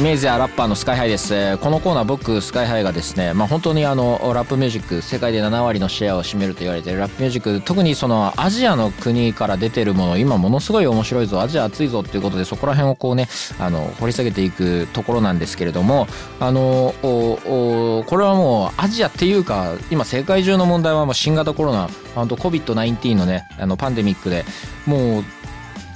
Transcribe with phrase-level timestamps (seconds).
[0.00, 1.58] イメージやラッパーのスカイハイです。
[1.58, 13.28] このコーナー僕スカイハイがですねまあ本当にあのラップミュージック世界で7割のシェアを占めると言われているラップミュージック特にそのアジアの国から出てるもの今ものすごい面白いぞアジア熱いぞっていうことでそこら辺をこうね
[13.58, 16.06] あの掘り下げていくところなんですけれども
[16.40, 24.46] あのおおこれはもうアジアっていうか今世界中の問題はもう新型コロナ本当 COVID-19 のねあのパンデミックで
[24.86, 25.24] もう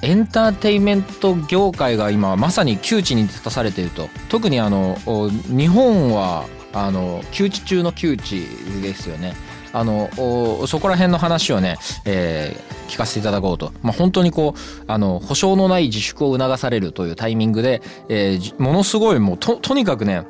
[0.04, 4.08] エンターテインメント業界が今まさに窮地に立たされていると。
[4.28, 4.98] 特にあの
[5.48, 8.46] 日本はあの窮地中の窮地
[8.82, 9.34] ですよね。
[9.72, 10.08] あの
[10.66, 17.80] そこら辺の話をね、えー聞かせていただこうと、まあ、本当にこうあの保証のない自粛を促されるというタイミングで、
[18.10, 20.26] えーものすごいもうととにかくね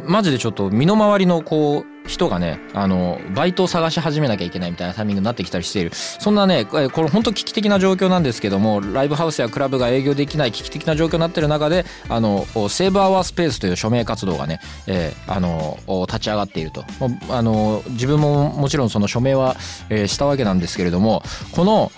[0.00, 5.92] マジでちょっと身の回りのこう人がねあのバイトを探し始めなきゃいけないみたいなタイミングになってきたりしている。
[5.94, 16.84] そんなねこれこれ本当危機的な状況なんですけどもライブハウスやクラブが営業できない危機的な状況になってる中であのセーブ・アワースペースという署名活動がね、えーあの立ち上がっていると。
[17.30, 19.56] あの自分ももちろんその署名は、
[19.88, 21.92] えーしたわけなんですけれどもこの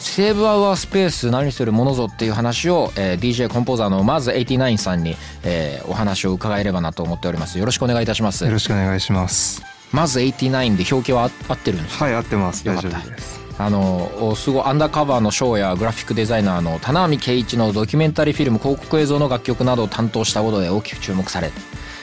[0.00, 9.62] セーブアワースペース何するものぞっていう話を、えー DJ コンポーザーのまず89さんに、えーお話を伺えればなと思っておりますよろしくお願いいたしますよろしくお願いします。
[9.92, 12.04] まず89で表記は合合ってるんですか？
[12.04, 12.64] はい、合ってます。
[12.64, 13.40] 大丈夫です。
[13.58, 21.50] あのおすごいアンダーカバーのショーやグラフィックデザイナーの棚網圭一のドキュメンタリーフィルム広告映像の楽曲などを担当したことで大きく注目され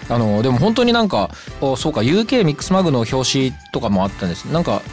[0.08, 4.84] あのでも本当になんかおそうか UK ミックスマグの表紙とかもあったんですなんか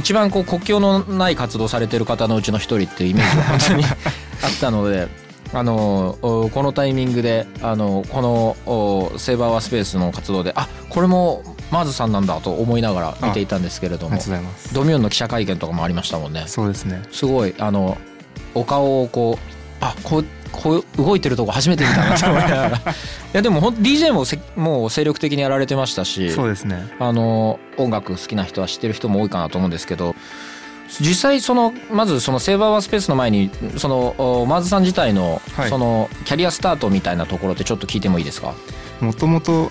[0.00, 3.84] 一番こう国境のない活動されてる方のうちの一人っていうイメージが本当に
[4.42, 5.08] あったので。
[5.52, 14.16] あのおこのタイミングであのこのおセーバーワースペースの活動であこれもマーズさんなんだと思いながら見ていたんですけれども。
[14.72, 17.02] ドミューンの記者会見とかもありましたもんねそうですね。
[17.10, 17.98] すごいあの
[18.54, 22.68] お顔をこうあこうこう動いてるとこ初めて見たなと思いながら。
[22.78, 22.80] い
[23.32, 26.88] やでもほん DJ もせもう精力的にやられてましたしそうですね。
[26.98, 30.14] あの音楽好きな人は知ってる人も多いかなと思うんですけど
[31.00, 35.70] 実際そのまずそのセーバーワースペースの前にそのおマーズさん自体のはい。
[35.70, 38.54] そのキャリアスタートみたいなところってちょっと聞いてもいいですか？
[39.00, 39.70] もともと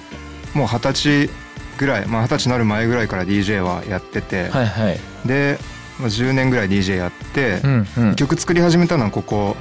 [0.54, 1.30] もう二十歳
[1.78, 5.00] ぐらい、まあ二十歳になる前ぐらいから DJ はやってて、はいはい。
[5.26, 5.60] で、
[6.00, 8.16] まあ、10年ぐらい DJ やって、うんうん。
[8.16, 9.56] 曲作り始めたのはここ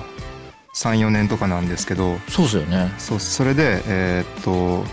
[0.78, 2.18] 34年とかなんですけど。
[2.28, 2.92] そうですよね。
[2.98, 4.84] そうそれでえーっと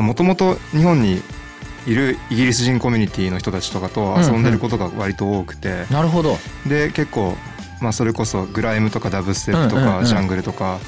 [0.00, 1.22] もともと日本に
[1.86, 6.36] いるイギリス人コミュニティの人たちとかと遊んでることが割と多くて、なるほど。
[6.66, 7.36] で結構、
[7.80, 10.00] まあ、それこそグライムとかダブステップとうんうんうん。
[10.00, 10.80] かジャングルとか、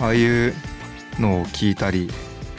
[0.00, 0.54] ああいう
[1.20, 2.10] のを聞いたり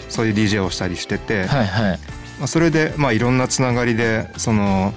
[0.10, 2.00] そういう DJ をしたりしてて、はいはい。
[2.38, 4.94] まあ、それで、まあ、いろんなつながりでその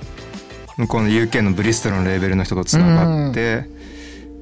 [0.77, 3.65] 向こうの UK のブリストルのレーベルの人とつながって、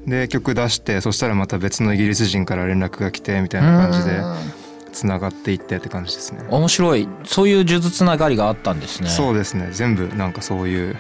[0.06, 4.36] で曲出してそしたらまた別のイギリス人から連絡が来てみたいな感じでうん。
[4.92, 6.44] つながっていってって感じですね。
[6.48, 7.09] 面白い。
[7.25, 9.09] そういう数珠つながりがあったんですね。
[9.09, 9.69] そうですね。
[9.70, 10.97] 全部なんかそういう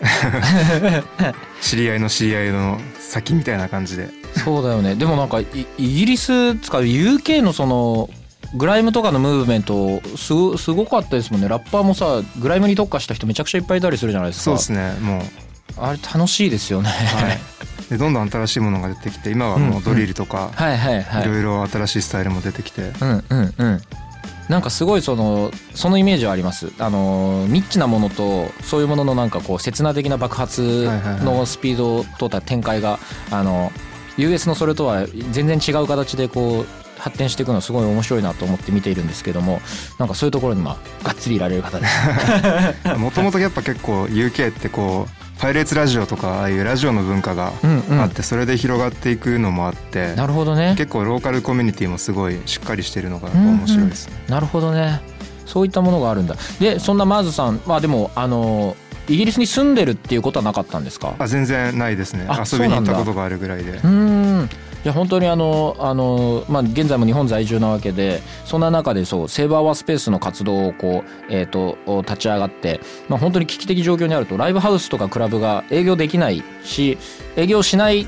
[1.60, 4.08] 知り合いの知り合いの先みたいな感じで。
[4.44, 4.94] そうだよね。
[4.94, 5.46] でもなんかイ
[5.78, 8.10] イギリスつか UK のその
[8.54, 11.48] グライムとかのムーブメントすごすごかったですもんね。
[11.48, 14.44] ラッパーもさグライムに特化した人めちゃくちゃいっぱいいたりするじゃないですか。
[14.44, 14.92] そうですね。
[15.00, 15.22] もう
[15.76, 17.38] あれ楽しいですよね、はい、
[17.90, 21.22] でどんどん新しいものが出てきて今はもうドリルとか、はいはいはい。
[21.24, 23.80] いろいろ新しいスタイルも出てきて、うんうんうん。
[24.48, 26.72] なんかすごいそのそのイメージはあります。
[26.78, 30.88] あのニッチなものとそういうもののなんかこう刹那的な爆発
[31.24, 33.00] のスピードとた展開が
[33.30, 33.72] あの
[34.16, 39.60] US のそれとは全然違う形でこう発展していくのすごい面白いなと思って見ているんですけども
[39.98, 42.98] なんかそういうところにまあがっつりいられる方です。
[42.98, 47.52] もともとやっぱ結構 UK ってこうパイレーツラジオとかああいうラジオの文化が
[47.98, 50.74] あってそれで広がっていくのもあって、なるほどね。
[50.76, 54.14] 結構ローカルコミュニティもすごいしっかりしてるのが面白いですね。
[54.28, 55.00] なるほどね。
[55.46, 56.36] そういったものがあるんだ。
[56.60, 58.76] でそんなマーズさんまあでもあの
[59.08, 61.14] イギリスに住んでるっていうことはなかったんですか？
[61.18, 64.09] あ全然ないですねあ遊びに行ったことがあるぐらいでうーん
[64.82, 76.98] じゃあ本当にあのあの、まあ、現在も日本在住なわけでそんな中でそうセーバーワースペースの活動をこう、えー、と立ち上がって、まあ、本当に危機的状況にあるとライブハウスとかクラブが営業できないし
[77.36, 78.06] 営業しない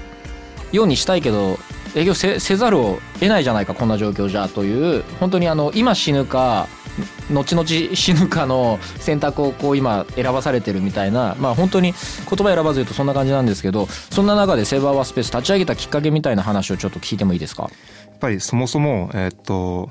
[0.72, 1.58] ようにしたいけど
[1.94, 6.68] 営業せせざるを得ないじゃないかこんな状況じゃという本当にあの今死ぬか
[7.30, 17.64] 後々死ぬかの選択をこう今選ばされてるみたいなまあ本当に言葉選ばず言うとそんな感じなんですけどそんな中でセーバーワースペース立ち上げたきっかけみたいな話をちょっと聞いてもいいですか？
[17.64, 17.68] や
[18.14, 19.90] っぱりそもそもえーっと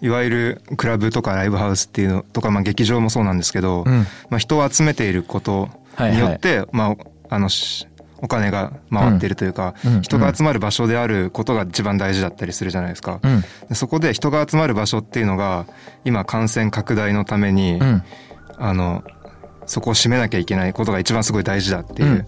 [0.00, 4.06] いわゆるクラブとかライブハウスっていうのとか、まあ、劇場もそうなんですけど、うん。
[4.28, 6.96] まあ、人を集めていることによって、まあ
[7.30, 7.86] あのし
[8.24, 13.20] お金が回っているというか、うん人が集まる場所であることが一番大事だったりするじゃないですか。
[13.22, 15.66] うんでそこで人が集まる場所っていうのが
[16.04, 18.02] 今感染拡大のために、うん。
[18.56, 19.02] あの
[19.66, 22.06] そこを閉めなきゃいけないことが一番すごい大事だってう。
[22.06, 22.24] いう、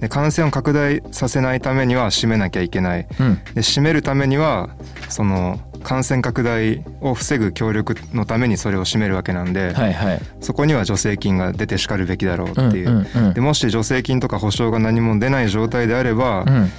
[0.00, 3.06] で感染を拡大させないためには閉めなきゃいけない。
[3.20, 3.40] うん。
[3.54, 4.70] で閉めるためには
[5.08, 10.20] その感染拡大を防ぐ協力のためにそれを閉めるわけなんで、はいはい。
[10.40, 12.90] そこには助成金が出てしかるべきだろうっていう。
[12.90, 13.34] うんうんうん。
[13.34, 16.70] でもし助成金とか保証が何も出ない状態であれば、うん。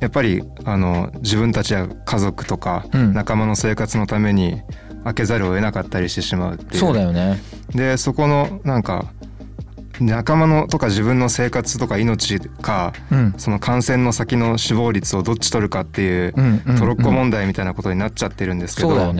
[0.00, 3.12] やっぱりあの自分たちや家族とかうん。
[3.12, 4.62] 仲間の生活のために
[5.04, 6.80] 開けざるを得なかったりしてしまうっていう。
[6.80, 7.38] そうだよね。
[7.74, 9.12] でそこのなんか
[10.00, 13.34] 仲間のとか自分の生活とか命か、うん。
[13.36, 16.32] その感染の先の死亡率をどっち取るかっていう
[16.78, 19.14] トロッコ問題みたいなことになっちゃってるんですけど、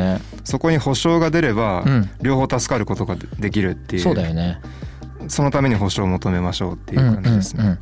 [0.44, 2.10] そこに保証が出れば、うん。
[2.22, 4.02] 両方助かることができるっていう。
[4.02, 4.60] そうだよね。
[5.28, 7.62] そのために保証を求めましょうっていう感じですね。
[7.62, 7.78] うんうんうん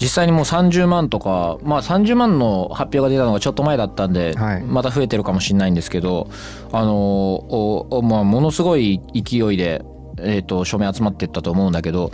[0.00, 4.62] 実際にもう30万とかまあ30万の発表が出たのがちょっと前だったんで、はい。
[4.62, 6.28] また増えてるかもしれないんですけど
[6.72, 9.82] あのおおまあものすごい勢いで、
[10.18, 12.10] えー、と署名集まってったと思うんだけど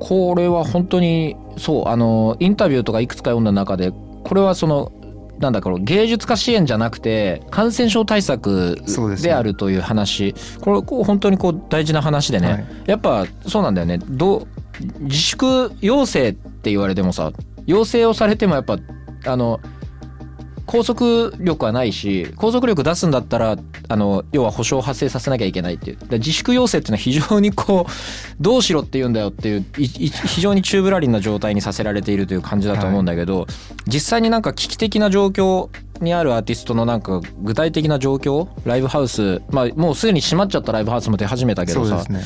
[0.00, 3.92] これは本当にそうあのインタビューとかいくつか読んだ中で
[4.24, 4.92] これはその
[5.38, 8.80] なんだこの芸術家支援じゃなくて感染症対策
[9.20, 10.34] であるという話。
[10.60, 12.66] これこう本当にこう大事な話でね、はい。
[12.86, 13.98] やっぱそうなんだよね。
[13.98, 14.46] どう
[15.00, 17.32] 自粛要請って言われてもさ
[17.66, 18.78] 要請をされてもやっぱ
[19.26, 19.60] あの
[20.72, 23.58] 拘束力はないし拘束力出すんだったら
[23.88, 25.98] あの要は保証を発生させなきゃいけないっていう。
[26.12, 27.92] 自粛要請っていうのは非常にこう
[28.40, 33.46] どうしろって言うんだよっていういい非常に宙ぶらりんな状態にさせられているという感じだと思うんだけど、
[33.86, 35.68] 実際になんか危機的な状況
[36.00, 38.48] にあるアーティストのなんか具体的な状況？
[38.64, 39.42] ライブハウス？
[39.50, 42.22] まあもうすでに閉まっちゃったライブハウスも出始めたけどさ、ね。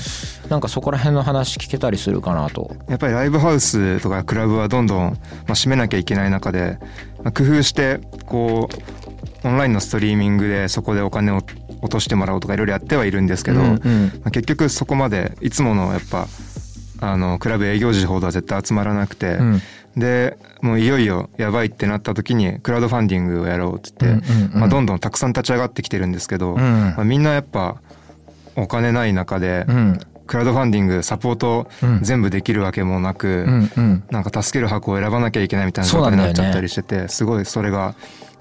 [0.48, 2.74] なんかそこら辺の話聞けたりするかなと。
[2.88, 5.16] やっぱりライブハウスとかクラブはどんどん、ま
[5.50, 6.78] あ、閉めなきゃいけない中で、
[7.22, 8.68] まあ、工夫してこ
[9.44, 11.42] うオンラインのストリーミングでそこでお金を
[11.82, 14.04] 落としてもらおうとかいろいろやってはいるんですけど、うんうん。
[14.22, 16.28] まあ、結局そこまでいつものやっぱ
[17.00, 19.60] あのクラブ営業時ほどは絶対集まらなくて、うん
[19.96, 24.06] でもういよいよやばいってなった時にクラウドファンディングをやろうっつって、
[24.52, 26.58] まあ、どんどんたくさん立ち上がってきてるんですけど、うん。
[26.60, 27.80] まあ、みんなやっぱ
[28.56, 30.00] お金ない中で、うん。
[30.26, 34.04] クラウドファンディングサポートうん全部できるわけもなく、うんうん。
[34.10, 37.94] なんか助ける箱を選ばなきゃいけないみたいな状態になっちゃったりしてて、すごいそれが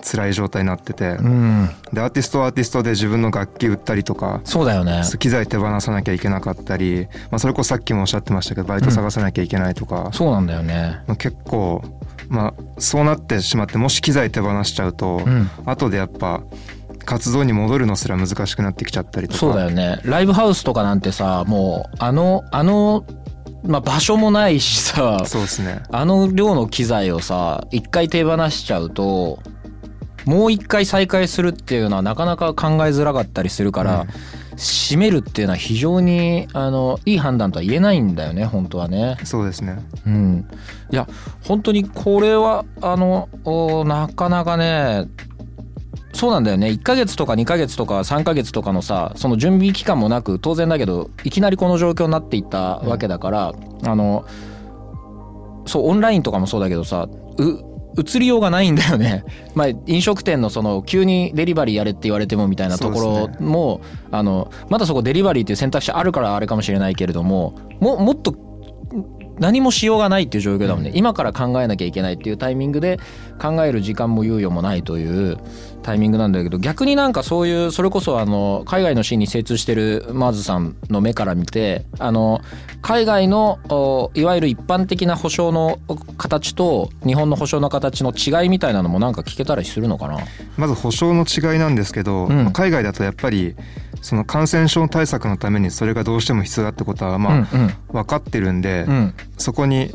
[0.06, 1.70] 辛い状態になってて、うん。
[1.92, 5.02] でアーティストはアーティストで自分の楽器売ったりとかそうだよね。
[5.20, 11.02] 機材手放さなきゃいけなかったり、まあ、それこそさっきもおっしゃってましたけどバイト探さなきゃいけないとか、そうなんだよね。
[11.08, 11.84] まあ、結構、
[12.30, 15.50] まあ、そうなってしまってもし機材手放しちゃうと、ん。
[15.66, 16.44] 後でやっぱ
[17.06, 19.40] 活動に戻るのすら難しくなってきちゃったりとか。
[19.40, 20.00] そうだよね。
[20.04, 23.06] ライブハウスとかなんてさ、もう、あの、あの、
[23.64, 25.82] まあ、場所もないしさ、そうですね。
[25.92, 29.40] あの量の機材をさ、一回手放しちゃうと、
[30.26, 34.08] もう一回再開するっていうのはなかなか考えづらかったりするから、うん
[34.58, 39.18] 閉めるっていうのは非常に、あの、いい判断とは言えないんだよね、本当はね。
[39.24, 40.48] そうですねうん。
[40.92, 41.08] いや、
[41.44, 45.08] 本当にこれは、あの、おなかなかね、
[46.14, 46.68] そうなんだよね。
[46.68, 53.54] 1ヶ月とか2ヶ月とか3ヶ月とかのさ、その準備期間もなく、当然だけど、いきなりこの状況になっていったわけだから、
[53.84, 54.26] あの、
[55.66, 59.24] そう、オンラインとかもそうだけどさ、う、移りようがないんだよね。
[59.56, 68.36] まあ、飲食店のその、急にデリバリーやれって言われてもみたいなところも、あの、まだそこデリバリーっていう選択肢あるからあれかもしれないけれども、も、もっと
[69.40, 73.00] 何もしようがないっていう状況だもんね、今から考えなきゃいけないっていうタイミングで
[73.42, 75.38] 考える時間も猶予もないという
[75.84, 82.42] タイミングなんだけど逆になんかそういうそれこそあの海外のシーンに精通してるマーズさんの目から見てあの
[82.82, 85.80] 海外のおいわゆる一般的な保証の
[86.18, 90.18] 形と日本の保証の形の違いみたいなのもなんか聞けたりするのかな？
[90.58, 92.54] まず保証の違いなんですけど、うん。
[92.54, 93.56] 海外だとやっぱり
[94.02, 97.74] その感染症対策のためにそれがどうしても必要だってことはまあうんうん。
[97.92, 99.92] 分かってるんで、うんそこに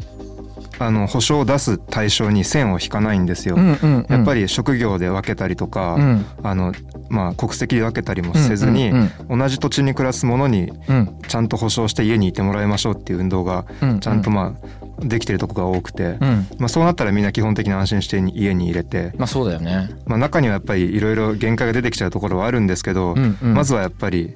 [0.81, 3.57] あの保証を出す対象に線を引かないんですよ。
[3.57, 6.25] うんうんやっぱり職業で分けたりとか、うん。
[6.43, 6.73] あの
[7.11, 11.19] まあ、国籍で分けたりもせずに、うんうん同じ土地に暮らす者にうん。
[11.29, 14.01] ちゃんと保証して家にいてもらいましょうっていう運動がうん。
[14.01, 14.57] ちゃんとま
[15.03, 16.47] あできてるとこが多くて、うん。
[16.59, 19.91] まあ、そうなったらみんな基本的に安心して家に入れて、まあそうだよね。
[20.07, 23.55] まあ、中にはやっぱりいろいろ限界が出てきちゃうところはあるんですけど、うんうん。
[23.55, 24.35] まずはやっぱり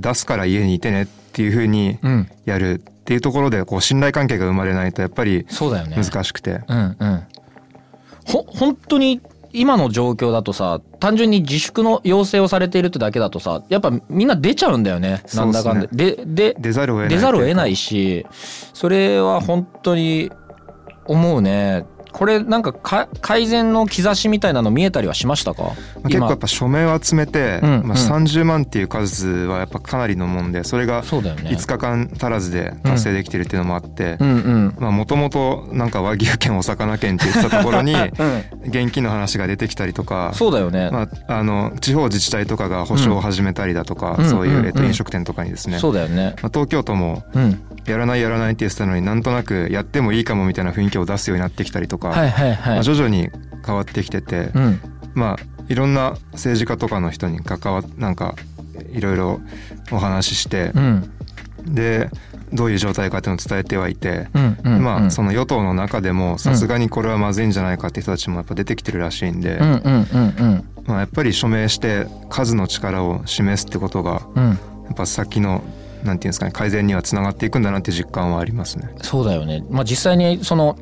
[0.00, 2.28] 出すから家にいてねっていうふうにうん。
[2.44, 7.22] やるっていうところでこう信頼関係が生まれないとやっぱり難しくて、うんうん。
[8.24, 9.20] ほ本当に
[9.52, 15.22] 今の状況だとさ単純に自粛の要請をされているってだけだとさやっぱみんな出ちゃうんだよね。
[15.34, 15.86] なんだかんだ。
[15.92, 18.26] でで出ざるを得ない出ざるを得ないいし
[18.74, 20.32] それは本当に
[21.04, 21.86] 思うね
[22.16, 25.64] これなんかか改善の兆しみたいなの見えたりはしましたか？
[25.64, 25.70] ま
[26.04, 27.90] あ結構やっぱ署名を集めて、うんまあ、うん。
[27.92, 31.50] 30万っていう数はやっぱかなりのもんでそれがそうだよね。
[31.50, 38.08] 5日間足らずで達成できてるっていうのもあってもともとなんか和牛県お魚県って言ってたところに うん。
[38.64, 44.30] 現金の話が出てきたりとかそうだよね、まあ、あの地方自治体とかが保証を始めたりだとか、うん。
[44.30, 44.86] そういう、うんえっと、うん。
[44.86, 46.34] 飲食店とかにですね、そうだよね。
[46.42, 52.74] まあ、東京都もうんやらないやらないって言ってたのになんとなくやってもいいかもみたいな雰囲気を出すようになってきたりとか、はいはいはい。
[52.74, 53.30] まあ、徐々に
[53.64, 54.80] 変わってきてて、うん。
[55.14, 58.34] まあいろんな政治家とかの人に関わなんか
[58.92, 59.40] いろいろ
[59.90, 61.12] お話ししてう、ん。
[61.66, 62.10] で
[62.52, 70.68] どういう状態かっていうのを伝えてはいて、うんうんまあそのの与党の中でもさすがにこれはまずいんじゃないかっていう人たちもやっぱ出てきてるらしいんで、うんうんうんうん。
[70.86, 74.44] まあ、やっぱり署名して数の力を示すってことがうん。
[74.50, 75.64] やっぱ先の
[76.04, 78.94] なんていうんですかね改善にはつながっていくんだなって実感はありますね。
[79.02, 79.64] そうだよね。
[79.70, 80.76] まあ実際にその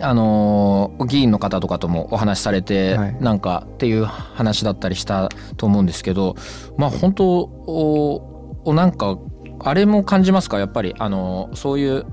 [0.00, 6.34] あのー議員の方とかともお話しされて、はいなんかっていう話だったりしたと思うんですけど
[6.76, 9.18] まあ本当おおなんか
[9.60, 10.58] あれも感じますか？
[10.58, 12.06] やっぱりあのそういう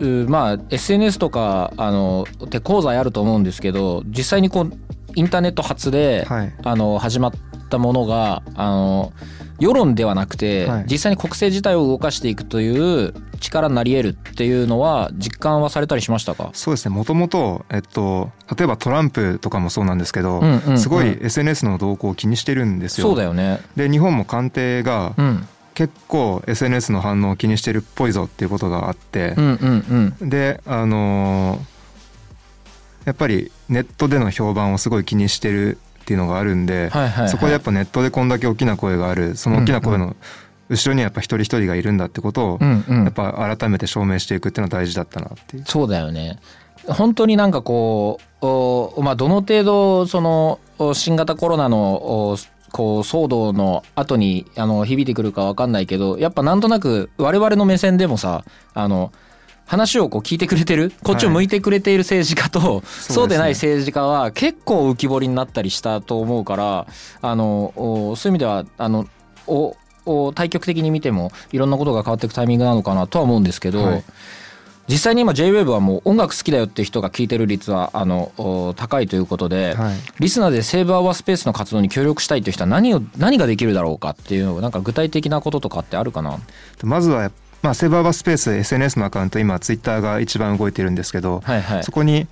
[0.00, 4.72] うまあ SNS とかあの手講座あると思うんですけど実際にこう
[5.14, 7.32] インターネット発で、はいあの始まっ
[7.70, 9.12] たものがあの
[9.64, 10.84] 世論ではなくて、はい。
[10.86, 16.50] 実際に国政自体を動かしていくという力になり得るっていうのは実感はされたりしましたか？
[16.52, 16.94] そうですね。
[16.94, 20.78] もともと、えっと、例えばトランプとかもそうなんですけど、うんうんうん。
[20.78, 23.08] すごい SNS の動向を気にしてるんですよ。
[23.08, 23.60] そうだよね。
[23.76, 25.48] で日本も官邸がうん。
[25.74, 30.30] 結構 SNS の反応を気にしてるっぽいぞっていうことがあってう、んうんうん。
[30.30, 31.74] であのー
[33.06, 40.14] やっぱりネットでの評判をすごい気にしてるっていうのがあるんで、はいはいはいそこでやっぱネットでこんだけ大きな声があるその大きな声の
[40.68, 45.64] 後ろにはやっぱ一人一人がいるんだってことを、うんうんやっぱ改めて証明していくっていうのは大事だったなっていう。
[45.66, 46.38] そうだよね。
[46.86, 52.36] 本当になんかこうおまあどの程度そのお新型コロナのお
[52.72, 58.44] こう騒動の後にあの響いてくるかわかんないけどやっぱなんとなく我々の目線でもさ
[58.74, 59.12] あの
[59.66, 60.92] 話をこう聞いてくれてる？
[61.02, 66.86] こっちを向いてくれている政治家と、そうでない政治家は結構浮き彫りになったりしたと思うから
[67.22, 69.06] あのおそういう意味ではあの
[69.46, 74.04] おお対極的に見てもいろんなことが変わっていくタイミングなのかなとは思うんですけど、はい。
[74.86, 79.96] 実際に今 JWAVE はもう音楽好きだよって人が聞いてる率はあのお高いということで、はい。
[80.20, 86.38] リスナーでセーブアワースペースの活動に協力したいという人は何を何ができるだろうかっていうなんか具体的なこととかってあるかな？
[86.82, 87.30] まずは、
[87.64, 91.82] まあ、セーバーバースペース SNS のアカウント今ツイッターが一番動いてるんですけど、はいはい。
[91.82, 92.26] そこに、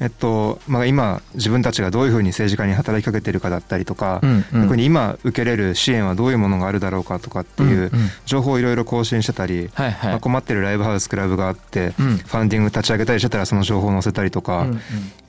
[0.00, 4.62] えっとまあ、今自分たちがどういうふうに政治家に働きかけてるかだったりとか、うんうん。
[4.62, 7.90] 逆に今受けれる支援はどういうものがあるだろうかとかっていううんうん。
[8.24, 10.10] 情報をいろいろ更新してたり、はいはい。
[10.12, 12.16] まあ、困ってるライブハウスクラブがあって、うん。
[12.16, 14.76] ファンディング立ち上げたりしてたらその情報を載せたりとか、うんうん。
[14.76, 14.80] い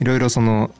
[0.04, 0.70] ろいろその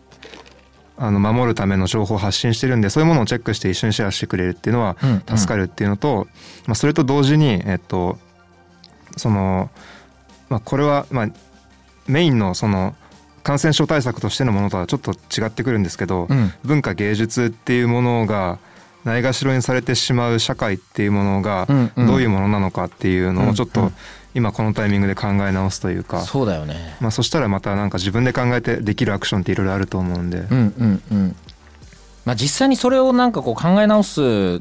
[0.96, 5.38] あの守るための情報を発信してるんでそういうものをチェックして一緒にシェアしてくれるっていうのはうんうん。
[5.38, 6.28] 助かるっていうのと、
[6.66, 8.18] まあ、それと同時にえっと
[9.16, 9.70] その、
[10.48, 11.28] まあ、これはまあ
[12.06, 12.94] メインのその
[13.42, 16.52] 感染症対策としてのものとはちょっと違ってくるんですけど、うん。
[16.64, 18.58] 文化芸術っていうものが
[19.04, 23.92] ないがしろにされてしまう社会っていうものがどういうものなのかっていうのをちょっと
[24.34, 26.96] 今このタイミングで考え直すというか、そうだよね。
[27.00, 31.36] まあ、そしたらまたなんか自分で考えてできるアクションっていろいろあると思うんで、うんうんうん。
[32.26, 34.60] まあ実際にそれをなんかこう考え直すう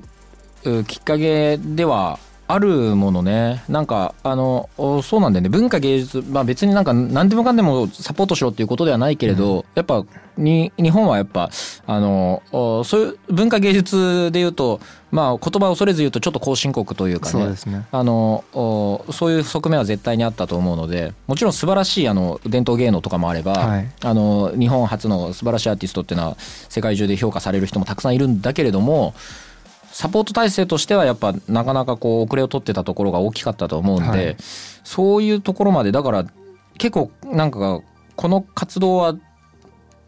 [0.85, 2.17] きっかけでは
[2.51, 3.63] あるものね。
[3.69, 5.49] なんかあのおそうなんだよね。
[5.49, 10.03] 文化芸術まあ別になんか何でもかんでもサポートしろっていうことではないけれど、やっぱ
[10.35, 11.51] に日本はやっぱ
[11.85, 14.79] あのおそういう文化芸術で言うと
[15.11, 17.55] まあ言葉を恐れず言うとちょっと後進国というかね。
[17.55, 17.85] そうね。
[17.91, 23.87] あのおそういう側面は絶対にあったと思うのでもちろん素晴らしいあの伝統芸能とかもあれば、はい。
[24.01, 29.13] あの日本初の素晴らしいアーティストっていうのは世界中で評価される人もたくさんいるんだけれども
[29.99, 34.37] サポート体制としてはやっぱなかなかこう遅れを取ってたところが大きかったと思うんで、はい
[34.85, 36.25] そういうところまでだから
[36.77, 37.81] 結構なんか
[38.15, 39.13] この活動は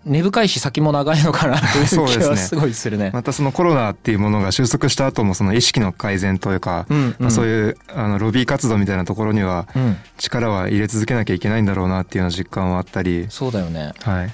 [0.05, 3.11] 根深いし先も長いのかなというそうですね気はすごいするね。
[3.13, 13.91] またそのコロナっていうものが収束した後もその意識の改善というか、うんまあ、そういうあのロビー活動みたいなところにはうん、力は入れ続けなきゃいけないんだろうなっていうような実感はあったり、そうだよね。
[13.99, 14.31] はい、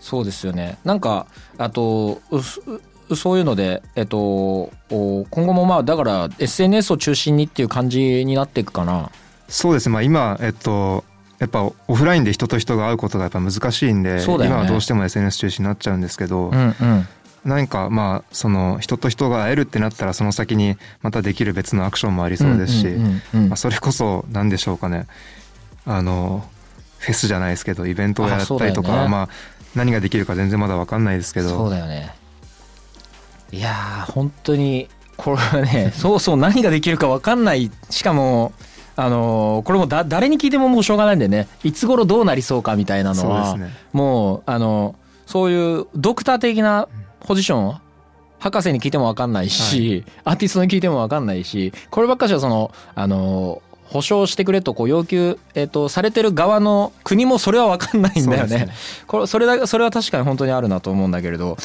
[0.00, 0.78] そうですよね。
[0.82, 1.26] なんか
[1.58, 2.22] あと
[3.16, 9.10] そういうのでえっとお今後もまあだから SNS を中心にっていう感じになっていくかな。
[9.48, 11.04] そうですね、まあ、今、えっと、
[11.38, 17.08] やっぱオフラインで人と人が会うことがやっぱ難しいんで、ね今はどうしても SNS 中心になっちゃうんですけど、うんうん。
[17.44, 22.86] 何かまあその人と人が会えるってなったらその先にまたできる別のアクションもありそうですし、
[23.32, 25.06] まあ、それこそ何でしょうかね
[25.86, 26.44] あの
[26.98, 29.28] フェスじゃないですけどイベントをやったりとか、ねまあ、
[29.74, 32.14] 何ができるか全然まだ分かんないですけそうどだよね。
[33.52, 37.70] いやー本当にこれはね そうそう何ができるか分かんない。
[37.90, 38.52] しかも
[38.96, 41.48] あのーこれもだ誰に聞いてももうしょうがないんでね。
[41.64, 43.70] いつ頃どうなりそうかみたいなのは、ね。
[43.92, 44.94] もうあの
[45.26, 46.88] そういうドクター的な
[47.20, 47.76] ポジション
[48.38, 58.66] 博士に聞いても分かんないし、アーティストに聞いても分かんないしこればっかしはそのあの保証してくれとこう要求、えっとされてる側の国もそれは分かんないんだよね。
[58.66, 58.68] ね。
[59.06, 61.56] これそれだそれは確かに本当にあるなと思うんだけれど。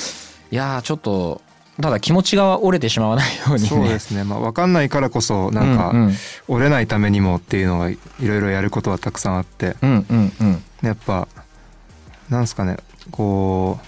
[0.51, 1.41] いやーちょっと
[1.81, 3.67] ただ気持ちが折れてしまわないようにね。
[3.67, 5.93] そうですね、まあ、分かんないからこそなんか、
[6.47, 9.75] 折れないためにもっていうのがいろいろやることはたくさんあって。
[9.81, 10.63] うんうんうん。
[10.83, 11.27] やっぱ
[12.29, 12.77] なんすかね
[13.11, 13.85] こう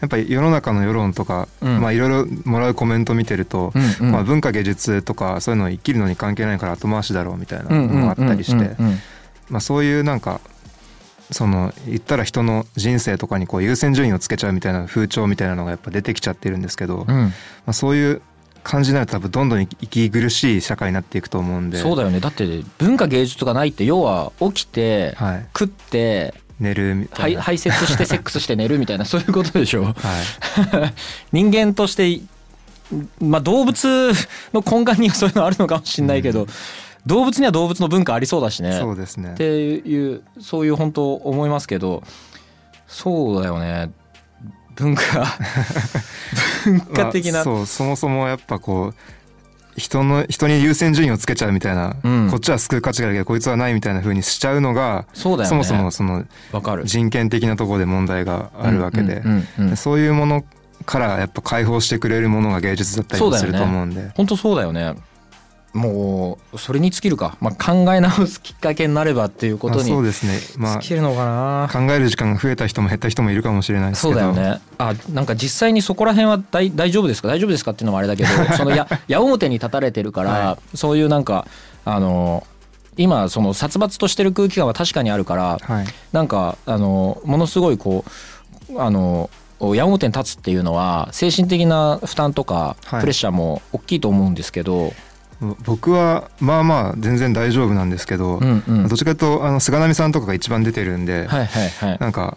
[0.00, 4.12] やっぱり世の中の世論とか、いろいろもらうコメント見てると、うんうん。
[4.12, 8.76] まあ、文化芸術とかそういうの生きるのに関係ないから後回しだろうみたいなのがあったりして
[9.60, 10.40] そういうなんか
[11.30, 17.32] その言ったら人の人生とかにこう優先順位をつけちゃうみたいな風潮みたいなのがやっぱ出てきちゃってるんですけど、まうん。
[17.66, 18.22] あ、そういう
[18.62, 21.78] 感じになると多分どんどん息苦しい社会になっていくと思うんで。
[21.78, 22.20] そうだよね。
[22.20, 29.84] だって文化芸術がないって要は起きてはい、食って寝るみたはいいな、排泄して セックスして寝るみたいなそういうことでしょ。
[29.84, 29.94] はい、
[31.32, 32.20] 人間として
[33.20, 34.12] まあ動物
[34.52, 36.48] の根幹にはそういうのあるのかもしれないけど、うん
[37.06, 38.78] 動物には動物の文化ありそうだしね。
[38.78, 39.32] そうですね。
[39.32, 42.02] っていうそういう本当思いますけど
[42.86, 43.90] そうだよね。
[44.76, 45.02] 文化
[46.64, 48.94] 文化的な、まあそうそもそもやっぱこう
[49.76, 52.28] 人の人に優先順位をつけちゃうみたいな、うん。
[52.30, 55.48] こっちは救う価値があるけどこいつはないみたいな風にしちゃうのがそうだよね。
[55.48, 56.84] そもそもそのわかる。
[56.84, 59.22] 人権的なところで問題があるわけで、
[59.76, 60.44] そういうもの
[60.86, 64.94] からやっぱ解放してくれるものが芸術だったりもすると思うんで、本当そうだよね
[65.72, 70.38] もうそれに尽きるか、まあ、考え直すきっかけになればっていうことにまあそうですね。
[70.56, 74.20] ま尽きるのかな、あ考える時間が増えた人も減った人もいるかもしれないですけど。
[74.20, 74.60] そうだよね。
[74.78, 77.28] あなんか実際にそこら辺は大大丈夫ですか？
[77.28, 77.70] 大丈夫ですか？
[77.70, 81.46] っていうのもあれだけど そのや矢面に立たれてるから、はそういうなんか
[81.84, 82.44] あの
[82.96, 85.86] 今その殺伐としてる空気感は確かにあるからはい。
[86.12, 88.04] なんかあのものすごいこ
[88.72, 89.30] うあの
[89.74, 93.00] 矢面に立つっていうのは精神的な負担とかはい。
[93.00, 94.92] プレッシャーも大きいと思うんですけど、
[95.64, 98.88] 僕はまあまあ全然大丈夫なんですけど、うんうん。
[98.88, 101.98] どっちかというとあの菅波さんとかが一番出てるんで、はいはいはい。
[101.98, 102.36] なんか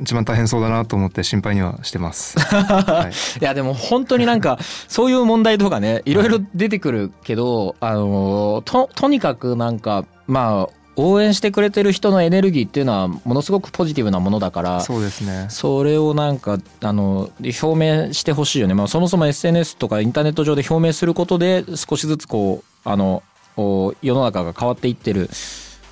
[0.00, 2.38] 一番大変そうだなと思って心配にはしてます。
[2.38, 15.46] はい、いやでも本当になんか そういう問題とかねいろいろ出てくるけどあのととにかくなんかまあ応援してくれてる人のエネルギーっていうのはものすごくポジティブなものだからそうですね。
[15.48, 23.22] それをなんかあの表明してほしいよね、まあ、そもそも SNS とかインターネット上で表明することで少しずつこうあの
[23.56, 25.30] お世の中が変わっていってる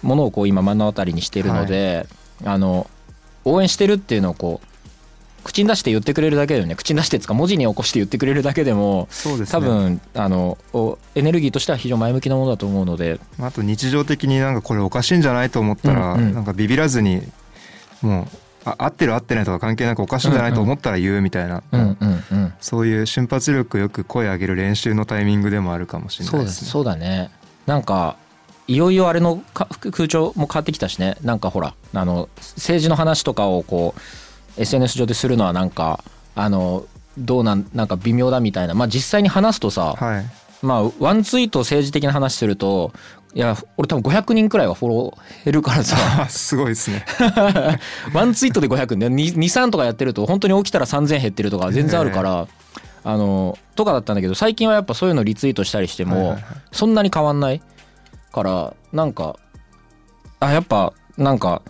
[0.02, 2.06] ものをこう今目の当たりにしているので、
[2.44, 2.88] あの
[3.44, 4.66] 応援してるっていうのをこう
[5.46, 6.74] 口に出して言ってくれるだけでよね。
[6.74, 9.52] 口に出してつか文字に起こして言ってくれるだけでもそうですね。
[9.52, 13.20] 多分あのおエネルギーとしては非常に前向きなものだと思うので。
[13.40, 16.34] あと日常的になんかこれおかしいんじゃないと思ったら、うんうん。
[16.34, 17.22] なんかビビらずに
[18.02, 18.26] もう
[18.64, 22.52] あ合ってる合ってないとか関係なくおかしいんじゃないと思ったら言うみたいな、うんうんうん。
[22.60, 26.66] そういう瞬発力よく声上げる練習のタイミングでもあるかもしれなそいうですね。
[26.66, 27.30] だそうだね。
[27.66, 28.16] なんか
[28.68, 31.16] いよいよあれのか空調も変わってきたしね。
[31.22, 34.00] なんかほらあの政治の話とかをこう
[34.56, 36.02] SNS 上でするのはなんか
[36.34, 36.86] あの
[37.18, 38.74] どうなんなんか微妙だみたいな。
[38.74, 40.26] まあ実際に話すとさ、はい。
[40.62, 42.92] まあワンツイート政治的な話すると
[43.34, 45.96] いや俺多分500人くらいはフォロー減るからさ。
[46.22, 47.04] あ すごいですね。
[48.12, 49.06] ワンツイートで500ね。
[49.08, 52.48] 23とかやってると本当に起きたら3000減ってるとか全然あるから、
[53.04, 56.38] あのとかだったんだけど最近はやっぱそういうのリツイートしたりしても、
[56.72, 57.62] そんなに変わんない
[58.32, 59.36] からなんか
[60.40, 61.62] あやっぱなんか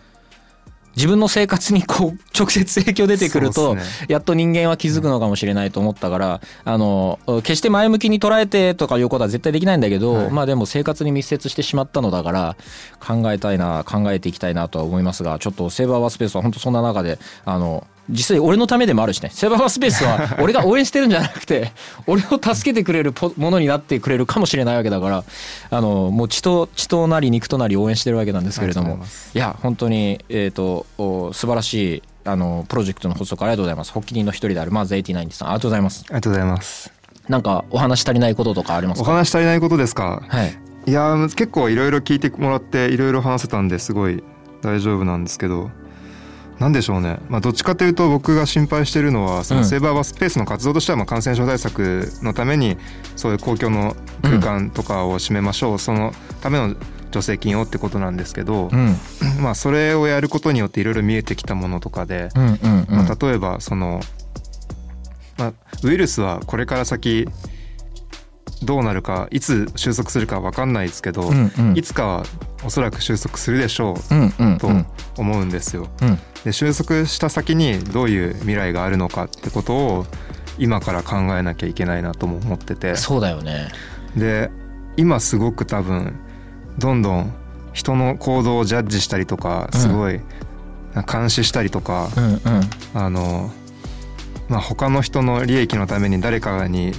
[0.96, 3.76] 自分の生活にこう 直接影響出てくると、
[4.08, 10.30] やっと人間は気づくのかもしれないと思ったからあの決して前向きに捉えてとかいうことは絶対できないんだけど、はい。
[10.30, 12.56] まあでも生活に密接してしまったのだから
[13.00, 19.30] 考えたいな考えていきたいなとは思いますがちょっとセーバーワースペースは本当そんな中であの実際俺のためでもあるしね。
[19.32, 21.72] セーバーワースペースは 俺が応援してるんじゃなくて
[22.06, 25.24] 俺を助けてくれるポものになってくれるかもしれないわけだから
[25.70, 28.98] あのもう血と血となり肉となり応援してるわけなんですけれども。
[29.34, 33.92] いや本当にえっ、とお素晴らしいあのプロジェクトの発足ありがとうございます。
[33.92, 36.04] 発起人の一人であるまず89さんありがとうございます。
[36.06, 36.92] ありがとうございます。
[37.28, 40.22] なんかお話足りないこととかありますおか話足りないことですか？
[40.28, 40.56] はい。
[40.86, 44.22] いやー結構いろいろ聞いてもらっていろいろ話せたんですごい
[44.62, 45.70] 大丈夫なんですけど
[46.58, 49.60] なんでしょうね、まあ、どっちかというと僕が心配してるのはそうん。
[49.60, 52.78] のセーバーバースペースの活動としてはまあ感染症対策のために
[53.14, 56.74] そういう公共の空間とかを占めましょう、そのための
[57.12, 58.96] 助成金をってことなんですけど、うん。
[59.40, 62.96] まあそれをやることによっていろいろ見えてきたものとかで、うんうんうん。
[62.96, 64.00] まあ、例えばその、
[65.38, 67.28] まあ、ウイルスはこれから先
[68.62, 71.76] どうなるかいつ収束するか分かんないですけど、うんうん。
[71.76, 72.24] いつかは
[72.66, 75.88] おそらく収束するでしょうとうん思うんですよ。
[76.02, 76.18] うん。
[76.44, 80.06] で収束した先にどういう未来があるのかってことを
[80.58, 82.96] 今から考えなきゃいけないなとも思ってて。
[82.96, 83.68] そうだよね。
[84.16, 84.50] で
[84.96, 86.14] 今すごく多分
[86.78, 87.32] どんどん
[87.72, 90.20] 人の行動をジャッジしたりとかすごい
[91.10, 92.40] 監視したりとか、うんうん。
[92.94, 93.50] あの
[94.48, 96.92] まあ他の人の利益のために誰かに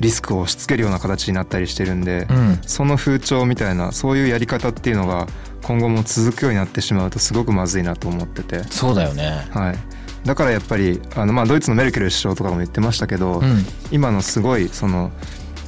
[0.00, 2.58] リスクを押し付けるような形になったりしてるんで、うん。
[2.66, 5.26] その風潮みたいなそういうやり方っていうのが
[5.62, 9.46] 今後も続くようになってしまうとすごくまずいなと思ってて、そうだよね。
[9.50, 9.76] はい、
[10.24, 13.64] だからやっぱりあの、まあ、ドイツのメルケル首相とかも言ってましたけど、うん。
[13.90, 15.12] 今のすごいその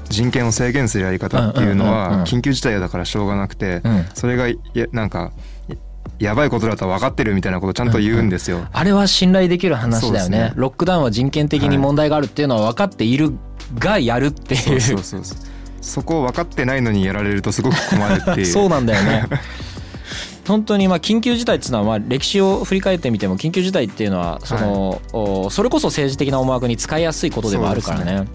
[0.09, 2.19] 人権を制限するやり方っていうのうんうんうんうん。
[2.21, 4.05] は緊急事態だからしょうがなくて、うん。
[4.15, 4.57] それがや
[4.93, 5.33] なんか
[6.19, 8.67] やばいことだと分かってるみたいなことをちゃんと言うんですよ。
[8.73, 10.39] あれは信頼できる話だよね。
[10.39, 10.53] ね。
[10.57, 13.33] ロックダウンは人権的に問題があるっていうのは分かっている
[13.79, 14.77] がやるってそいう。
[14.77, 15.39] うそうそうそう。
[15.81, 18.47] そこを分かってないのにやられるとすごく困るっていう。
[18.47, 19.27] そうなんだよね。
[20.47, 28.27] 本当にまあ緊急事態っていうのはまあ歴史を振り返ってみても緊急事態っていうのはその、おそれこそ政治的な思惑に使いやすいことでもあるからね。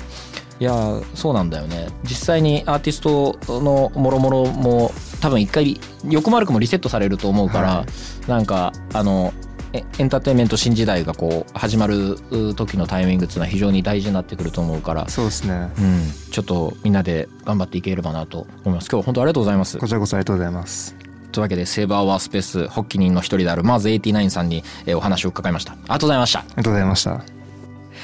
[0.59, 1.87] いやそうなんだよね。
[2.03, 7.85] 実際にアーティストのもろもろも多分一回欲も悪くもリセットされると思うから、は
[8.27, 9.33] なんかあの
[9.73, 15.71] エエンターテインメント新時代がこう始まるう時のタイミングっていうのは非常に大事になってくると思うから、そうですね。
[15.77, 18.89] うん、ちょっとみんなで頑張っていければなと思います。
[18.89, 19.77] 今日は本当ありがとうございます。
[19.77, 20.95] こちらこそありがとうございます。
[21.31, 25.73] というわけでセーバーワースペース発起人の一人であるマーズ89さんにえーお話を伺いました。
[25.73, 26.39] ありがとうございました。
[26.39, 27.23] ありがとうございました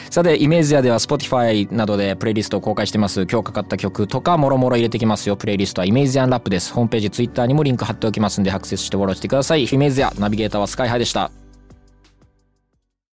[0.10, 3.26] さてイメージアでは Spotify などでプレイリストを公開してます。
[3.30, 5.36] 今日かかった曲とかもろもろ入れてきますよ。
[5.36, 6.72] プレイリストはイメージアンラップです。
[6.72, 9.66] ホームページ Twitter にもリンク貼っておきますんでアクセスしてフォローしてください。
[9.66, 11.32] イメージアナビゲーターはスカイハイでした